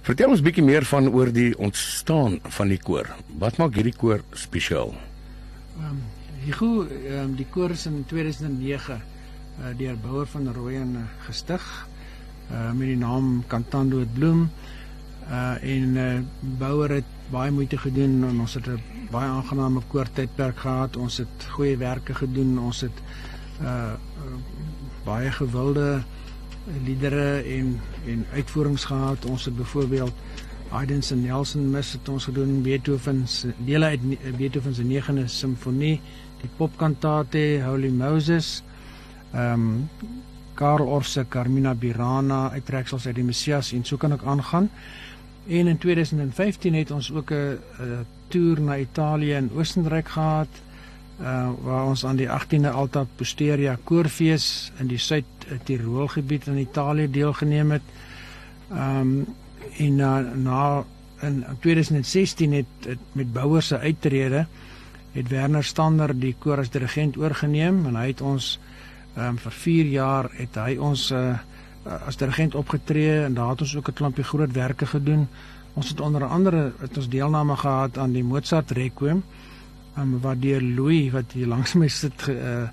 Vertel 0.03 0.31
ons 0.31 0.41
bietjie 0.41 0.63
meer 0.63 0.85
van 0.85 1.09
oor 1.09 1.33
die 1.33 1.59
ontstaan 1.59 2.39
van 2.43 2.69
die 2.69 2.79
koor. 2.79 3.11
Wat 3.39 3.59
maak 3.59 3.75
hierdie 3.75 3.97
koor 3.99 4.23
spesiaal? 4.31 4.95
Ehm 5.79 5.91
um, 5.91 6.03
Higo, 6.45 6.87
ehm 6.87 7.19
um, 7.19 7.35
die 7.35 7.47
koor 7.51 7.71
is 7.71 7.87
in 7.87 8.05
2009 8.07 8.95
uh, 8.95 9.75
deur 9.77 9.97
Bouwer 9.97 10.27
van 10.27 10.55
Rooyen 10.55 10.95
uh, 10.95 11.03
gestig 11.27 11.89
uh 12.53 12.71
met 12.73 12.87
die 12.87 12.97
naam 12.97 13.43
Cantando 13.49 13.99
het 13.99 14.15
bloem. 14.15 14.51
Uh 15.31 15.57
en 15.63 15.97
uh 15.97 16.19
Bouwer 16.59 16.91
het 16.91 17.11
baie 17.31 17.51
moeite 17.51 17.79
gedoen 17.79 18.25
en 18.29 18.41
ons 18.41 18.55
het 18.55 18.67
'n 18.67 18.83
baie 19.11 19.29
aangename 19.29 19.81
koortydperk 19.89 20.59
gehad. 20.59 20.97
Ons 20.97 21.17
het 21.17 21.47
goeie 21.51 21.77
werke 21.77 22.15
gedoen. 22.15 22.59
Ons 22.59 22.81
het 22.81 23.03
uh, 23.63 23.93
baie 25.05 25.31
gewilde 25.33 26.03
liedere 26.85 27.43
en 27.43 27.81
en 28.07 28.27
uitvoerings 28.33 28.85
gehad. 28.85 29.25
Ons 29.25 29.45
het 29.45 29.57
byvoorbeeld 29.57 30.13
Haydn 30.69 31.01
se 31.01 31.15
Nelson 31.17 31.71
mis 31.71 31.93
het 31.93 32.09
ons 32.09 32.25
gedoen, 32.25 32.63
Beethoven 32.63 33.29
se 33.29 33.53
dele 33.59 33.85
uit 33.85 34.37
Beethoven 34.37 34.75
se 34.75 34.83
9de 34.83 35.27
simfonie, 35.31 36.01
die 36.41 36.51
popkantate 36.57 37.63
Holy 37.65 37.91
Moses. 37.91 38.63
Ehm 39.33 39.53
um, 39.53 39.89
Karl 40.55 40.87
Orse, 40.87 41.25
Carmina 41.29 41.75
Burana, 41.75 42.51
uittreksels 42.51 43.07
uit 43.07 43.17
die 43.17 43.25
Messias 43.25 43.73
en 43.75 43.83
so 43.85 43.97
kan 43.97 44.13
ek 44.15 44.23
aangaan. 44.23 44.69
En 45.47 45.67
in 45.67 45.79
2015 45.79 46.75
het 46.75 46.91
ons 46.91 47.13
ook 47.13 47.31
'n 47.31 47.59
toer 48.29 48.61
na 48.61 48.79
Italië 48.79 49.33
en 49.33 49.51
Oostenryk 49.55 50.09
gehad 50.09 50.49
uh 51.21 51.51
waar 51.63 51.87
ons 51.87 52.05
aan 52.07 52.17
die 52.17 52.29
18de 52.29 52.71
Alta 52.71 53.07
Posteria 53.17 53.79
Koorfees 53.85 54.73
in 54.79 54.87
die 54.91 54.99
Suid-Tirol 54.99 56.09
gebied 56.09 56.47
in 56.47 56.59
Italië 56.59 57.11
deelgeneem 57.11 57.71
het. 57.71 57.83
Ehm 58.73 59.01
um, 59.01 59.27
en 59.77 59.95
na 59.95 60.21
na 60.21 60.85
in 61.21 61.45
2016 61.61 62.53
het, 62.53 62.67
het 62.87 62.99
met 63.13 63.33
Bouwer 63.33 63.63
se 63.63 63.79
uittrede 63.79 64.47
het 65.13 65.29
Werner 65.29 65.65
Stander 65.65 66.19
die 66.19 66.35
koor 66.39 66.59
as 66.59 66.71
dirigent 66.71 67.17
oorgeneem 67.17 67.87
en 67.87 67.97
hy 67.97 68.07
het 68.07 68.21
ons 68.21 68.59
ehm 69.15 69.29
um, 69.29 69.39
vir 69.39 69.53
4 69.53 69.87
jaar 69.87 70.31
het 70.35 70.55
hy 70.55 70.77
ons 70.77 71.11
uh 71.11 71.39
as 71.85 72.17
dirigent 72.17 72.55
opgetree 72.55 73.25
en 73.25 73.35
daar 73.35 73.51
het 73.51 73.61
ons 73.61 73.77
ook 73.77 73.89
'n 73.89 73.93
klompie 73.93 74.25
groot 74.25 74.53
werke 74.53 74.87
gedoen. 74.87 75.29
Ons 75.75 75.89
het 75.89 76.01
onder 76.01 76.25
andere 76.25 76.73
het 76.79 76.97
ons 76.97 77.09
deelname 77.09 77.57
gehad 77.57 77.99
aan 77.99 78.13
die 78.13 78.25
Mozart 78.25 78.71
Requiem 78.71 79.23
um, 79.99 80.21
wat 80.21 80.43
deur 80.43 80.63
Louis 80.63 81.11
wat 81.11 81.33
hier 81.33 81.47
langs 81.47 81.75
my 81.75 81.89
sit 81.89 82.29
uh, 82.29 82.69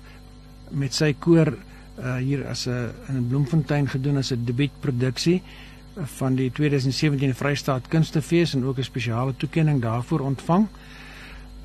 met 0.70 0.94
sy 0.94 1.12
koor 1.18 1.52
uh, 1.52 2.16
hier 2.16 2.46
as 2.46 2.66
'n 2.66 2.90
in 3.08 3.28
Bloemfontein 3.28 3.88
gedoen 3.88 4.16
as 4.16 4.32
'n 4.32 4.44
debuutproduksie 4.44 5.42
van 6.18 6.34
die 6.34 6.50
2017 6.50 7.34
Vrystaat 7.34 7.88
Kunstefees 7.88 8.54
en 8.54 8.64
ook 8.64 8.78
'n 8.78 8.82
spesiale 8.82 9.34
toekenning 9.36 9.82
daarvoor 9.82 10.20
ontvang. 10.20 10.66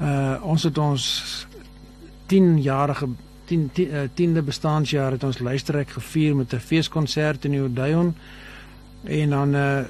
Uh 0.01 0.37
ons 0.41 0.63
het 0.63 0.77
ons 0.77 1.47
10 2.25 2.61
jarige 2.61 3.07
10 3.47 3.69
10de 4.19 4.43
bestaanjaar 4.43 5.11
het 5.17 5.23
ons 5.23 5.39
luisterryk 5.39 5.89
gevier 5.89 6.35
met 6.35 6.53
'n 6.53 6.59
feeskonsert 6.59 7.45
in 7.45 7.51
die 7.51 7.61
Odeon 7.61 8.15
en 9.03 9.29
dan 9.29 9.55
uh 9.55 9.85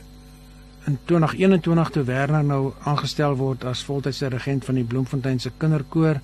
in 0.87 0.97
2021 1.05 1.89
toe 1.89 2.03
Werner 2.03 2.43
nou 2.43 2.73
aangestel 2.83 3.35
word 3.35 3.65
as 3.67 3.83
voltydse 3.83 4.27
regent 4.31 4.65
van 4.65 4.75
die 4.75 4.83
Bloemfontein 4.83 5.39
se 5.39 5.51
kinderkoor 5.57 6.21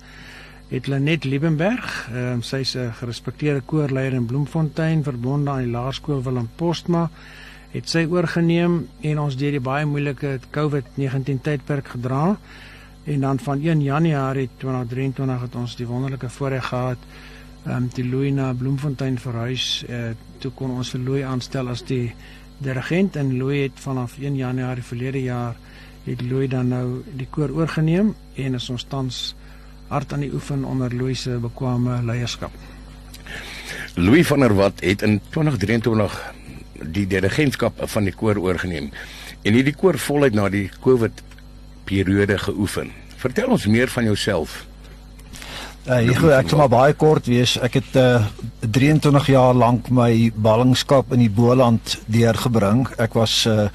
het 0.68 0.86
Lenet 0.86 1.24
Liebenberg, 1.24 2.08
ehm 2.12 2.32
um, 2.32 2.42
sy's 2.42 2.74
'n 2.76 2.92
gerespekteerde 3.00 3.60
koorleier 3.60 4.12
in 4.12 4.26
Bloemfontein 4.26 5.02
verbonde 5.02 5.50
aan 5.50 5.62
die 5.62 5.70
laerskool 5.70 6.22
Willem 6.22 6.48
Postma 6.56 7.10
het 7.70 7.88
sy 7.88 8.06
oorgeneem 8.10 8.88
en 9.00 9.18
ons 9.18 9.36
deur 9.36 9.50
die 9.50 9.60
baie 9.60 9.84
moeilike 9.84 10.38
COVID-19 10.50 11.40
tydperk 11.42 11.88
gedra. 11.88 12.36
En 13.04 13.20
dan 13.20 13.38
van 13.38 13.60
1 13.60 13.82
Januarie 13.82 14.48
2023 14.56 15.40
het 15.40 15.54
ons 15.54 15.76
die 15.76 15.86
wonderlike 15.86 16.28
voorreg 16.28 16.66
gehad 16.66 16.98
om 17.64 17.72
um, 17.72 17.88
die 17.92 18.04
Louis 18.08 18.32
na 18.32 18.52
Bloemfontein 18.52 19.18
verhuis. 19.18 19.84
Uh, 19.88 20.12
toe 20.38 20.50
kon 20.52 20.70
ons 20.70 20.90
vir 20.92 21.00
Louis 21.00 21.24
aanstel 21.24 21.68
as 21.68 21.84
die 21.84 22.14
dirigent 22.64 23.16
en 23.16 23.36
Louis 23.36 23.66
het 23.68 23.80
vanaf 23.80 24.18
1 24.20 24.36
Januarie 24.36 24.84
verlede 24.84 25.22
jaar 25.22 25.56
het 26.04 26.22
Louis 26.22 26.48
dan 26.48 26.68
nou 26.68 27.02
die 27.16 27.28
koor 27.30 27.52
oorgeneem 27.52 28.14
en 28.36 28.54
is 28.54 28.68
ons 28.70 28.84
tans 28.88 29.34
hard 29.88 30.12
aan 30.12 30.24
die 30.24 30.32
oefen 30.32 30.64
onder 30.64 30.92
Louis 30.94 31.22
se 31.22 31.36
bekwame 31.40 32.00
leierskap. 32.04 32.52
Louis 33.94 34.26
van 34.26 34.40
der 34.40 34.54
Walt 34.54 34.80
het 34.80 35.02
in 35.02 35.20
2023 35.30 36.18
die 36.96 37.06
dirigentskap 37.06 37.80
van 37.88 38.04
die 38.04 38.16
koor 38.16 38.40
oorgeneem 38.40 38.90
en 39.42 39.56
hierdie 39.56 39.76
koor 39.76 39.98
voluit 39.98 40.34
na 40.34 40.48
die 40.52 40.66
COVID 40.84 41.22
periode 41.84 42.38
geoefen. 42.38 42.92
Vertel 43.16 43.52
ons 43.54 43.66
meer 43.66 43.88
van 43.88 44.04
jouself. 44.04 44.64
Uh, 45.84 45.98
ek 46.00 46.22
ek 46.32 46.48
sal 46.48 46.62
maar 46.62 46.72
baie 46.72 46.94
kort 46.96 47.26
wees. 47.28 47.58
Ek 47.60 47.74
het 47.76 47.96
uh, 48.00 48.24
23 48.64 49.26
jaar 49.34 49.52
lank 49.52 49.90
my 49.92 50.30
ballingskap 50.32 51.12
in 51.12 51.20
die 51.26 51.32
Boland 51.32 51.98
deurgebring. 52.08 52.86
Ek 52.96 53.16
was 53.20 53.42
uh, 53.44 53.68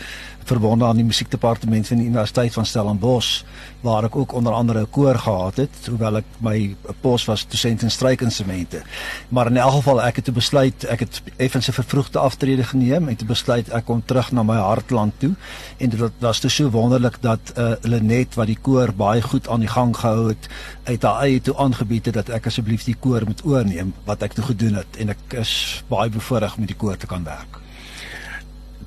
verbonde 0.50 0.86
aan 0.86 1.00
die 1.00 1.06
musiekdepartement 1.06 1.88
van 1.88 2.02
die 2.02 2.08
Universiteit 2.10 2.54
van 2.54 2.66
Stellenbosch 2.66 3.44
waar 3.86 4.08
ek 4.08 4.16
ook 4.16 4.34
onder 4.34 4.54
andere 4.54 4.82
'n 4.82 4.90
koor 4.90 5.16
gehad 5.16 5.56
het 5.62 5.76
hoewel 5.90 6.18
ek 6.18 6.26
my 6.42 6.76
pos 7.02 7.26
was 7.26 7.46
dosent 7.48 7.82
in 7.82 7.92
strykinstrumente. 7.92 8.82
Maar 9.30 9.48
in 9.48 9.58
elk 9.58 9.74
geval 9.80 10.02
ek 10.02 10.16
het 10.16 10.26
te 10.26 10.32
besluit 10.32 10.84
ek 10.84 11.00
het 11.00 11.22
effens 11.38 11.68
'n 11.68 11.78
vervroegde 11.80 12.20
aftrede 12.20 12.64
geneem 12.64 13.08
en 13.08 13.16
te 13.16 13.26
besluit 13.26 13.70
ek 13.70 13.86
kom 13.86 14.04
terug 14.06 14.32
na 14.32 14.44
my 14.44 14.58
hartland 14.58 15.14
toe 15.20 15.34
en 15.78 15.90
dit 15.90 16.12
was 16.20 16.40
te 16.40 16.50
so 16.50 16.70
wonderlik 16.70 17.18
dat 17.22 17.40
uh, 17.58 17.72
Lenet 17.82 18.36
wat 18.36 18.48
die 18.48 18.60
koor 18.62 18.94
baie 18.94 19.22
goed 19.22 19.48
aan 19.48 19.60
die 19.60 19.70
gang 19.70 19.96
gehou 19.98 20.28
het 20.28 20.48
uit 20.84 21.02
haar 21.02 21.22
eie 21.22 21.42
toe 21.42 21.58
aangebied 21.58 22.06
het 22.06 22.14
dat 22.14 22.30
ek 22.30 22.46
asseblief 22.46 22.84
die 22.84 22.96
koor 23.00 23.22
moet 23.26 23.46
oorneem 23.46 23.94
wat 24.06 24.22
ek 24.22 24.34
toe 24.34 24.44
gedoen 24.44 24.74
het 24.74 24.98
en 24.98 25.10
ek 25.10 25.34
is 25.40 25.84
baie 25.88 26.10
bevoorreg 26.10 26.54
om 26.54 26.60
met 26.60 26.68
die 26.68 26.78
koor 26.78 26.98
te 26.98 27.08
kan 27.08 27.24
werk. 27.24 27.69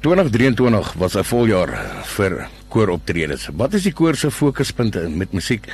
2023 0.02 0.94
was 0.98 1.14
'n 1.14 1.24
voljaar 1.24 2.02
vir 2.04 2.48
kooroptredes. 2.68 3.48
Wat 3.54 3.74
is 3.74 3.82
die 3.82 3.92
koor 3.92 4.16
se 4.16 4.30
fokuspunte 4.30 5.08
met 5.08 5.32
musiek 5.32 5.66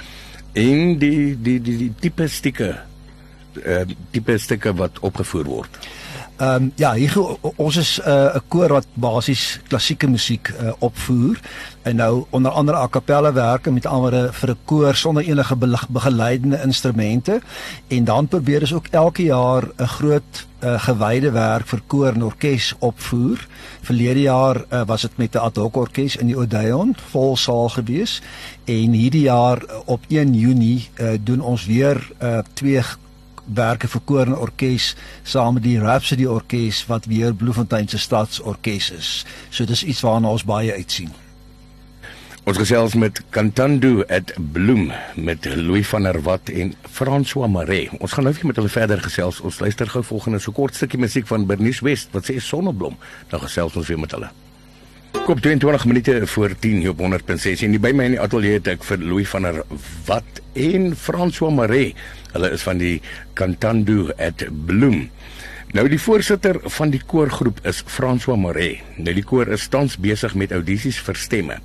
en 0.52 0.98
die 0.98 1.36
die 1.42 1.60
die 1.60 1.76
die 1.76 1.92
tipe 2.00 2.28
stukke 2.28 2.76
uh 3.64 3.84
tipe 4.10 4.38
stukke 4.38 4.74
wat 4.74 4.98
opgevoer 5.00 5.44
word? 5.44 5.78
Ehm 6.38 6.62
um, 6.62 6.72
ja, 6.76 6.92
hier 6.94 7.14
ons 7.56 7.76
is 7.76 7.98
'n 7.98 8.10
uh, 8.10 8.36
koor 8.48 8.68
wat 8.68 8.86
basies 8.94 9.60
klassieke 9.68 10.06
musiek 10.06 10.48
uh, 10.48 10.70
opvoer 10.78 11.40
en 11.82 11.96
nou 11.96 12.24
onder 12.30 12.52
andere 12.52 12.78
a 12.78 12.88
cappella 12.88 13.32
werke 13.32 13.70
met 13.70 13.86
andere 13.86 14.28
vir 14.32 14.50
'n 14.50 14.58
koor 14.64 14.94
sonder 14.94 15.24
enige 15.24 15.56
begeleidende 15.88 16.60
instrumente 16.62 17.40
en 17.88 18.04
dan 18.04 18.28
probeer 18.28 18.60
ons 18.60 18.72
ook 18.72 18.86
elke 18.90 19.22
jaar 19.22 19.64
'n 19.76 19.86
groot 19.86 20.46
uh, 20.64 20.80
gewyde 20.82 21.30
werk 21.30 21.66
vir 21.66 21.82
koor 21.86 22.12
en 22.12 22.24
orkes 22.24 22.74
opvoer. 22.78 23.46
Verlede 23.80 24.20
jaar 24.20 24.64
uh, 24.70 24.82
was 24.86 25.02
dit 25.02 25.16
met 25.16 25.34
'n 25.34 25.38
ad 25.38 25.56
hoc 25.56 25.76
orkes 25.76 26.16
in 26.16 26.26
die 26.26 26.38
Odeon 26.38 26.96
vol 27.10 27.36
saal 27.36 27.68
gewees 27.68 28.22
en 28.64 28.92
hierdie 28.92 29.26
jaar 29.26 29.58
uh, 29.64 29.74
op 29.84 30.00
1 30.08 30.34
Junie 30.34 30.88
uh, 31.00 31.18
doen 31.20 31.40
ons 31.40 31.66
weer 31.66 32.10
uh, 32.22 32.38
twee 32.52 32.82
werke 33.54 33.88
vir 33.88 34.02
koor 34.04 34.26
en 34.26 34.36
orkes 34.36 34.94
saam 35.22 35.54
met 35.58 35.64
die 35.64 35.78
Rhapsody 35.80 36.26
orkes 36.28 36.84
wat 36.86 37.08
weer 37.10 37.34
Bloemfontein 37.34 37.88
se 37.88 37.98
stadsorkes 37.98 38.90
is. 38.90 39.14
So 39.50 39.64
dis 39.64 39.84
iets 39.84 40.04
waarna 40.04 40.30
ons 40.34 40.44
baie 40.44 40.74
uitsien. 40.74 41.12
Ons 42.48 42.56
gesels 42.56 42.94
met 42.96 43.20
Cantando 43.28 44.06
at 44.08 44.32
Bloem 44.52 44.86
met 45.20 45.44
Louis 45.44 45.88
van 45.88 46.08
der 46.08 46.22
Walt 46.24 46.48
en 46.48 46.72
François 46.88 47.50
Maree. 47.52 47.90
Ons 48.00 48.16
gaan 48.16 48.24
nou 48.24 48.32
weer 48.34 48.48
met 48.48 48.56
hulle 48.56 48.72
verder 48.72 49.04
gesels. 49.04 49.42
Ons 49.44 49.60
luister 49.60 49.90
gou 49.92 50.04
volgende 50.14 50.40
so 50.40 50.56
kort 50.56 50.74
stukkie 50.74 51.00
musiek 51.00 51.28
van 51.28 51.44
Bernice 51.46 51.84
West 51.84 52.16
wat 52.16 52.30
sê 52.30 52.40
Sonneblom. 52.40 52.96
Dan 53.28 53.44
gesels 53.44 53.76
ons 53.76 53.92
weer 53.92 54.00
met 54.00 54.16
hulle. 54.16 54.32
Kom 55.12 55.40
22 55.40 55.84
minute 55.84 56.26
voor 56.26 56.54
10 56.58 56.88
op 56.88 56.98
100.6 56.98 57.64
en 57.64 57.80
by 57.80 57.92
my 57.92 58.08
in 58.08 58.16
die 58.16 58.20
ateljee 58.20 58.58
het 58.58 58.70
ek 58.74 58.86
vir 58.88 59.04
Louis 59.04 59.28
van 59.28 59.44
der 59.48 59.62
Walt 60.06 60.40
en 60.56 60.94
François 60.96 61.52
Maree. 61.54 61.94
Hulle 62.32 62.50
is 62.56 62.64
van 62.64 62.80
die 62.80 62.98
Cantando 63.36 64.08
at 64.16 64.44
Bloem. 64.66 65.08
Nou 65.76 65.84
die 65.84 66.00
voorsitter 66.00 66.56
van 66.72 66.88
die 66.94 67.00
koorgroep 67.04 67.58
is 67.68 67.82
François 67.84 68.38
Moret. 68.40 68.80
Nou 68.96 69.12
die 69.12 69.24
koor 69.24 69.50
is 69.52 69.66
tans 69.68 69.98
besig 70.00 70.32
met 70.32 70.52
audisies 70.56 70.96
vir 71.04 71.18
stemme. 71.20 71.58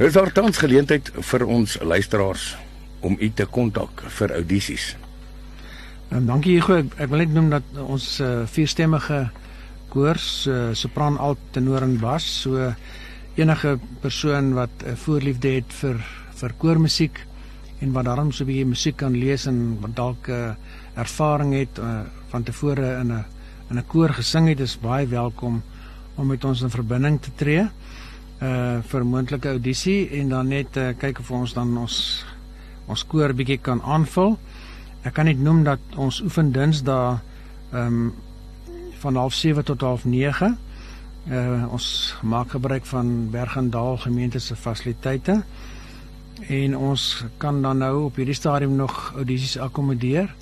Nou 0.00 0.08
is 0.08 0.16
daar 0.16 0.32
tans 0.34 0.58
geleentheid 0.58 1.12
vir 1.30 1.44
ons 1.46 1.76
luisteraars 1.78 2.56
om 3.06 3.14
u 3.20 3.28
te 3.30 3.46
kontak 3.46 4.02
vir 4.18 4.34
audisies. 4.40 4.96
Ehm, 6.10 6.26
dankie 6.26 6.56
Hugo, 6.58 6.80
ek, 6.82 6.98
ek 7.06 7.12
wil 7.12 7.22
net 7.22 7.34
noem 7.34 7.52
dat 7.54 7.78
ons 7.86 8.08
uh, 8.18 8.42
vierstemmige 8.50 9.28
koors, 9.96 10.28
uh, 10.50 10.74
sopran, 10.76 11.16
alt, 11.22 11.40
tenor 11.56 11.86
en 11.86 11.96
bas, 12.00 12.26
so 12.44 12.68
enige 13.36 13.76
persoon 14.02 14.52
wat 14.56 14.70
'n 14.82 14.92
uh, 14.92 14.96
voorliefde 15.04 15.48
het 15.56 15.72
vir 15.80 15.96
vir 16.36 16.52
koormusiek 16.58 17.20
en 17.80 17.92
wat 17.92 18.04
daarom 18.04 18.32
so 18.32 18.44
'n 18.44 18.46
bietjie 18.46 18.72
musiek 18.74 18.96
kan 18.96 19.12
lees 19.12 19.46
en 19.46 19.78
wat 19.80 19.96
dalk 19.96 20.28
'n 20.28 20.32
uh, 20.32 20.54
ervaring 20.96 21.52
het 21.54 21.78
uh, 21.78 22.00
van 22.28 22.42
tevore 22.42 23.00
in 23.00 23.12
'n 23.12 23.24
in 23.70 23.78
'n 23.78 23.86
koor 23.86 24.12
gesing 24.12 24.48
het, 24.48 24.60
is 24.60 24.78
baie 24.80 25.06
welkom 25.06 25.62
om 26.16 26.26
met 26.26 26.44
ons 26.44 26.62
in 26.62 26.70
verbinding 26.70 27.20
te 27.20 27.30
tree 27.36 27.68
uh 28.42 28.82
vir 28.84 29.04
moontlike 29.04 29.48
audisie 29.48 30.10
en 30.20 30.28
dan 30.28 30.48
net 30.48 30.76
uh, 30.76 30.92
kyk 30.98 31.18
of 31.18 31.30
ons 31.30 31.54
dan 31.54 31.76
ons 31.78 32.24
ons 32.86 33.06
koor 33.06 33.32
bietjie 33.34 33.58
kan 33.58 33.80
aanvul. 33.82 34.38
Ek 35.02 35.14
kan 35.14 35.24
net 35.24 35.38
noem 35.38 35.64
dat 35.64 35.80
ons 35.96 36.20
oefen 36.20 36.52
Dinsdae 36.52 37.18
ehm 37.72 37.86
um, 37.86 38.12
van 38.98 39.30
07:30 39.30 39.62
tot 39.64 40.04
09:30. 40.04 40.58
Uh 41.28 41.72
ons 41.72 42.16
maak 42.22 42.50
gebruik 42.50 42.86
van 42.86 43.30
Bergendal 43.30 43.96
gemeente 43.96 44.38
se 44.38 44.56
fasiliteite 44.56 45.42
en 46.46 46.76
ons 46.76 47.24
kan 47.36 47.62
dan 47.62 47.78
nou 47.78 48.04
op 48.04 48.16
hierdie 48.16 48.34
stadium 48.34 48.76
nog 48.76 49.12
audisies 49.16 49.58
akkommodeer 49.58 50.34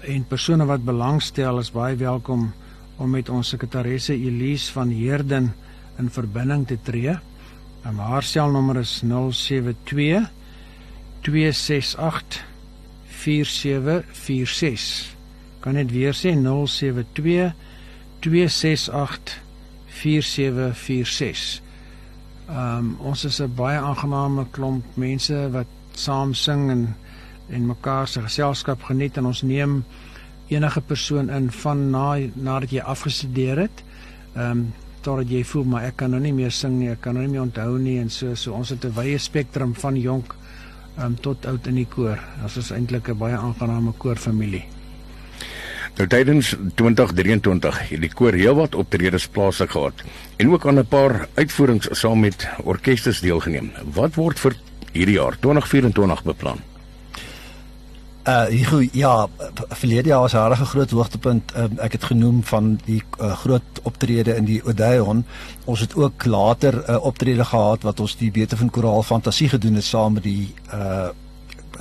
en 0.00 0.26
persone 0.28 0.64
wat 0.68 0.84
belangstel 0.84 1.58
is 1.58 1.72
baie 1.72 1.96
welkom 1.96 2.52
om 2.96 3.10
met 3.10 3.28
ons 3.28 3.48
sekretaresse 3.48 4.14
Elise 4.14 4.72
van 4.72 4.88
Heerden 4.88 5.54
in 5.98 6.10
verbinding 6.10 6.66
te 6.66 6.78
tree. 6.82 7.18
En 7.82 7.96
haar 7.98 8.22
selnommer 8.22 8.76
is 8.76 9.02
072 9.02 10.30
268 11.20 12.44
4746. 13.06 15.16
Kan 15.60 15.78
net 15.78 15.90
weer 15.90 16.14
sê 16.14 16.34
072 16.36 17.52
268 18.24 19.40
4746. 19.86 21.62
Ehm 22.48 22.78
um, 22.78 22.96
ons 23.00 23.24
is 23.24 23.40
'n 23.40 23.54
baie 23.54 23.78
aangename 23.78 24.46
klomp 24.50 24.84
mense 24.96 25.50
wat 25.50 25.66
saam 25.92 26.34
sing 26.34 26.70
en 26.70 26.96
en 27.48 27.66
mekaar 27.66 28.08
se 28.08 28.20
geselskap 28.20 28.82
geniet 28.82 29.16
en 29.16 29.26
ons 29.26 29.42
neem 29.42 29.84
enige 30.48 30.80
persoon 30.80 31.30
in 31.30 31.50
van 31.50 31.90
na 31.90 32.18
nadat 32.34 32.70
jy 32.70 32.80
afgestudeer 32.80 33.58
het. 33.58 33.84
Ehm 34.34 34.50
um, 34.50 34.72
totdat 35.00 35.28
jy 35.30 35.44
voel 35.44 35.64
maar 35.64 35.82
ek 35.84 35.96
kan 35.96 36.10
nou 36.10 36.20
nie 36.20 36.32
meer 36.32 36.50
sing 36.50 36.78
nie, 36.78 36.88
ek 36.90 37.00
kan 37.00 37.14
nou 37.14 37.24
nie 37.24 37.32
meer 37.32 37.42
onthou 37.42 37.78
nie 37.78 37.98
en 38.00 38.10
so 38.10 38.34
so 38.34 38.52
ons 38.52 38.68
het 38.68 38.84
'n 38.84 38.94
wye 38.94 39.18
spektrum 39.18 39.74
van 39.74 40.00
jonk 40.00 40.34
ehm 40.96 41.06
um, 41.06 41.20
tot 41.20 41.46
oud 41.46 41.66
in 41.66 41.74
die 41.74 41.88
koor. 41.88 42.18
Ons 42.42 42.56
is 42.56 42.70
eintlik 42.70 43.08
'n 43.08 43.18
baie 43.18 43.36
aangename 43.36 43.92
koorfamilie. 43.98 44.73
Nou 45.94 46.08
tydens 46.10 46.56
2023 46.74 47.76
het 47.88 48.00
die 48.02 48.10
koor 48.10 48.34
heelwat 48.34 48.74
optredes 48.74 49.28
plaaslik 49.30 49.70
gehad 49.76 50.02
en 50.42 50.50
ook 50.50 50.66
aan 50.66 50.78
'n 50.78 50.86
paar 50.86 51.28
uitvoerings 51.34 51.88
saam 51.90 52.20
met 52.20 52.48
orkestes 52.64 53.20
deelgeneem. 53.20 53.70
Wat 53.94 54.14
word 54.14 54.40
vir 54.40 54.56
hierdie 54.92 55.14
jaar 55.14 55.38
2024 55.38 56.22
beplan? 56.24 56.58
Uh 58.24 58.46
hier 58.46 58.88
ja, 58.92 59.28
verlede 59.68 60.08
jaar 60.08 60.20
was 60.20 60.32
'n 60.32 60.48
regtig 60.48 60.68
groot 60.68 60.90
hoogtepunt. 60.90 61.52
Uh, 61.56 61.64
ek 61.76 61.92
het 61.92 62.04
genoem 62.04 62.42
van 62.42 62.80
die 62.84 63.02
uh, 63.20 63.36
groot 63.36 63.80
optrede 63.82 64.36
in 64.36 64.44
die 64.44 64.64
Odeon. 64.64 65.24
Ons 65.64 65.80
het 65.80 65.94
ook 65.94 66.24
later 66.24 66.74
'n 66.74 66.90
uh, 66.90 67.04
optrede 67.04 67.44
gehad 67.44 67.82
wat 67.82 68.00
ons 68.00 68.16
die 68.16 68.30
Beethoven 68.30 68.70
Koraal 68.70 69.02
Fantasie 69.02 69.48
gedoen 69.48 69.74
het 69.74 69.84
saam 69.84 70.12
met 70.12 70.22
die 70.22 70.54
uh 70.74 71.08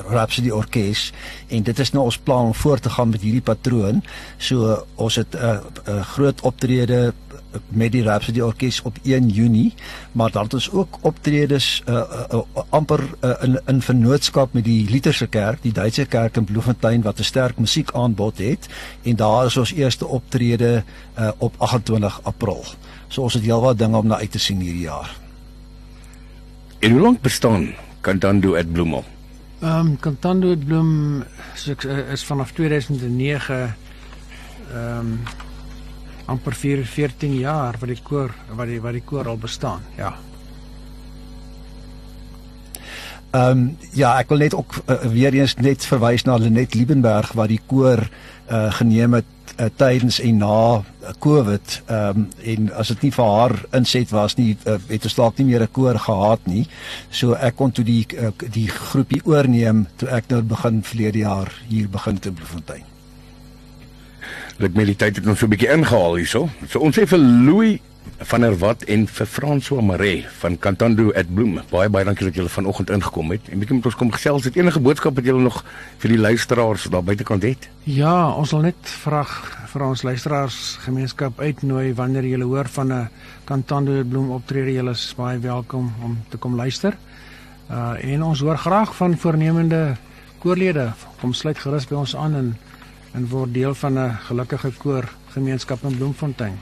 Rhapsody 0.08 0.50
Orkees 0.50 1.12
en 1.48 1.64
dit 1.64 1.80
is 1.80 1.92
nou 1.92 2.04
ons 2.06 2.18
plan 2.18 2.46
om 2.46 2.54
voort 2.54 2.82
te 2.82 2.90
gaan 2.90 3.10
met 3.10 3.22
hierdie 3.22 3.42
patroon. 3.42 4.04
So 4.38 4.86
ons 4.96 5.16
het 5.16 5.36
'n 5.36 5.38
uh, 5.38 5.58
uh, 5.88 6.02
groot 6.02 6.42
optrede 6.42 7.14
met 7.68 7.92
die 7.92 8.04
Rhapsody 8.04 8.40
Orkees 8.40 8.82
op 8.82 8.98
1 9.04 9.30
Junie, 9.30 9.74
maar 10.12 10.32
dan 10.32 10.44
het 10.44 10.54
ons 10.54 10.72
ook 10.72 10.98
optredes 11.02 11.84
uh, 11.86 11.94
uh, 11.96 12.26
uh, 12.34 12.62
amper 12.70 13.00
uh, 13.22 13.34
in 13.42 13.60
in 13.66 13.82
vennootskap 13.82 14.54
met 14.54 14.64
die 14.64 14.90
Lutherse 14.90 15.28
Kerk, 15.28 15.62
die 15.62 15.74
Duitse 15.74 16.06
Kerk 16.06 16.38
in 16.38 16.44
Bloemfontein 16.44 17.02
wat 17.02 17.20
'n 17.20 17.24
sterk 17.24 17.58
musiekaanbod 17.58 18.38
het 18.38 18.68
en 19.04 19.16
daar 19.16 19.46
is 19.46 19.58
ons 19.58 19.74
eerste 19.74 20.08
optrede 20.08 20.84
uh, 21.20 21.32
op 21.38 21.54
28 21.58 22.20
April. 22.24 22.66
So 23.08 23.22
ons 23.22 23.34
het 23.34 23.44
heelwat 23.44 23.78
dinge 23.78 23.98
om 23.98 24.08
na 24.08 24.18
uit 24.18 24.32
te 24.32 24.40
sien 24.40 24.60
hierdie 24.60 24.82
jaar. 24.82 25.18
En 26.80 26.92
hoe 26.92 27.02
lank 27.02 27.22
bestaan 27.22 27.74
Cantando 28.02 28.56
at 28.56 28.72
Bloemel? 28.72 29.04
Ehm 29.64 29.88
um, 29.88 30.00
Cantando 30.00 30.52
at 30.52 30.66
Bloem 30.66 31.24
is 32.12 32.24
vanaf 32.28 32.52
2009 32.52 33.56
ehm 33.56 35.00
um, 35.00 35.20
amper 36.26 36.54
4 36.54 36.84
14 36.86 37.38
jaar 37.40 37.78
wat 37.80 37.88
die 37.94 38.02
koor 38.04 38.34
wat 38.58 38.68
die 38.68 38.82
wat 38.84 38.98
die 38.98 39.04
koor 39.08 39.28
al 39.28 39.40
bestaan. 39.40 39.80
Ja. 39.96 40.12
Ehm 43.34 43.50
um, 43.50 43.78
ja, 43.98 44.12
ek 44.22 44.30
wil 44.30 44.44
net 44.44 44.54
ook 44.54 44.76
uh, 44.86 44.96
weer 45.10 45.34
eens 45.34 45.56
net 45.58 45.86
verwys 45.90 46.22
na 46.28 46.36
Lenet 46.38 46.76
Liebenberg 46.78 47.32
wat 47.34 47.50
die 47.50 47.62
koor 47.66 48.04
uh, 48.06 48.68
geneem 48.78 49.18
het 49.18 49.56
uh, 49.58 49.72
tydens 49.74 50.20
en 50.22 50.38
na 50.38 50.84
Covid. 51.18 51.80
Ehm 51.88 52.22
um, 52.22 52.28
en 52.44 52.70
as 52.78 52.94
dit 52.94 53.08
nie 53.08 53.12
vir 53.18 53.34
haar 53.40 53.58
inset 53.74 54.14
was 54.14 54.38
nie, 54.38 54.54
uh, 54.70 54.78
het 54.86 55.10
ons 55.10 55.18
dalk 55.18 55.42
nie 55.42 55.50
meer 55.50 55.66
'n 55.66 55.74
koor 55.74 55.98
gehad 56.06 56.46
nie. 56.46 56.68
So 57.10 57.34
ek 57.34 57.58
kon 57.58 57.72
toe 57.72 57.86
die 57.86 58.06
uh, 58.14 58.30
die 58.38 58.70
groepie 58.70 59.26
oorneem 59.26 59.88
toe 59.98 60.14
ek 60.14 60.30
nou 60.30 60.42
begin 60.42 60.84
verlede 60.84 61.26
jaar 61.26 61.50
hier 61.68 61.90
begin 61.90 62.20
te 62.20 62.32
Bloemfontein. 62.32 62.93
Dit 64.64 64.78
militeit 64.80 65.18
het 65.20 65.26
ons 65.28 65.40
so 65.40 65.46
'n 65.46 65.50
bietjie 65.50 65.72
ingehaal 65.74 66.16
hierso. 66.16 66.50
So 66.70 66.80
ons 66.80 66.96
sê 66.96 67.04
vir 67.06 67.20
Louis 67.20 67.80
van 68.18 68.42
der 68.42 68.58
Walt 68.58 68.84
en 68.84 69.08
vir 69.08 69.28
François 69.28 69.84
Maree 69.84 70.26
van 70.40 70.58
Cantando 70.58 71.12
at 71.12 71.28
Bloem. 71.36 71.60
Baie 71.70 71.90
baie 71.90 72.06
dankie 72.06 72.26
dat 72.26 72.36
julle 72.36 72.50
vanoggend 72.50 72.90
ingekom 72.90 73.32
het. 73.32 73.42
En 73.50 73.60
bietjie 73.60 73.76
met 73.76 73.86
ons 73.86 73.96
kom 73.96 74.12
gesels. 74.12 74.44
Het 74.44 74.56
enige 74.56 74.80
boodskap 74.80 75.16
wat 75.16 75.26
julle 75.26 75.42
nog 75.42 75.64
vir 75.98 76.10
die 76.10 76.18
luisteraars 76.18 76.84
daar 76.84 77.04
buitekant 77.04 77.44
het? 77.44 77.70
Ja, 77.84 78.32
ons 78.32 78.52
wil 78.52 78.62
net 78.62 78.80
vra 79.04 79.26
vir 79.74 79.82
ons 79.84 80.04
luisteraars 80.04 80.78
gemeenskap 80.86 81.40
uitnooi 81.40 81.94
wanneer 81.94 82.24
jy 82.24 82.42
hoor 82.42 82.68
van 82.68 82.94
'n 82.94 83.10
Cantando 83.44 84.00
at 84.00 84.10
Bloem 84.10 84.32
optrede, 84.32 84.72
julle 84.72 84.92
is 84.92 85.14
baie 85.18 85.40
welkom 85.40 85.94
om 86.04 86.18
te 86.30 86.38
kom 86.38 86.56
luister. 86.56 86.98
Uh 87.70 87.96
en 88.00 88.24
ons 88.24 88.40
hoor 88.40 88.58
graag 88.58 88.96
van 88.96 89.18
voornemende 89.18 89.98
koorlede. 90.40 90.94
Kom 91.20 91.34
sluit 91.34 91.60
gerus 91.60 91.88
by 91.88 91.96
ons 91.96 92.16
aan 92.16 92.36
en 92.36 92.58
en 93.14 93.28
word 93.30 93.54
deel 93.54 93.74
van 93.76 94.00
'n 94.00 94.18
gelukkige 94.28 94.72
koor 94.78 95.06
gemeenskap 95.34 95.84
in 95.84 95.98
Bloemfontein. 95.98 96.58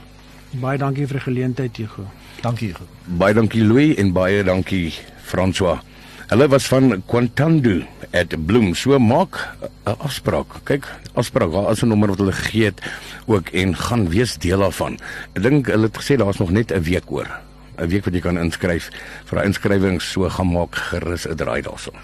Baie 0.60 0.78
dankie 0.78 1.06
vir 1.06 1.16
die 1.16 1.24
geleentheid, 1.24 1.76
Hugo. 1.76 2.04
Dankie, 2.42 2.68
Hugo. 2.68 2.84
Baie 3.06 3.34
dankie 3.34 3.64
Louis 3.64 3.96
en 3.96 4.12
baie 4.12 4.44
dankie 4.44 4.92
François. 5.24 5.80
Hulle 6.28 6.48
was 6.48 6.66
van 6.66 7.02
Quantandu 7.06 7.84
at 8.12 8.46
Bloom. 8.46 8.74
So 8.74 8.98
maak 8.98 9.56
'n 9.84 9.96
afspraak. 9.98 10.64
Kyk, 10.64 10.84
afspraak, 11.14 11.52
daar 11.52 11.70
is 11.70 11.82
'n 11.82 11.88
nommer 11.88 12.08
wat 12.08 12.18
hulle 12.18 12.32
gegee 12.32 12.64
het 12.64 12.80
ook 13.26 13.48
en 13.48 13.76
gaan 13.76 14.08
wees 14.08 14.36
deel 14.38 14.58
daarvan. 14.58 14.98
Ek 15.32 15.42
dink 15.42 15.66
hulle 15.66 15.86
het 15.86 15.96
gesê 15.96 16.16
daar's 16.16 16.38
nog 16.38 16.50
net 16.50 16.72
'n 16.72 16.82
week 16.82 17.10
oor. 17.10 17.28
'n 17.78 17.88
Week 17.88 18.04
wat 18.04 18.14
jy 18.14 18.20
kan 18.20 18.38
inskryf 18.38 18.90
vir 19.24 19.44
inskrywings, 19.44 20.10
so 20.12 20.28
gaan 20.28 20.52
maak 20.52 20.74
gerus 20.74 21.26
'n 21.28 21.34
draai 21.36 21.62
daarson. 21.62 21.94